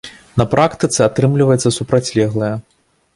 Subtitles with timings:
[0.41, 2.53] На практыцы атрымліваецца супрацьлеглае.